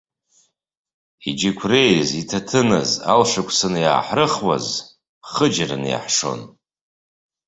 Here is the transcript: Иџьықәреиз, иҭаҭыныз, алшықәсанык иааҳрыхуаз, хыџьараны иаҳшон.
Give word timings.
Иџьықәреиз, 1.29 2.09
иҭаҭыныз, 2.21 2.89
алшықәсанык 3.13 3.83
иааҳрыхуаз, 3.83 4.65
хыџьараны 5.31 5.87
иаҳшон. 5.89 6.41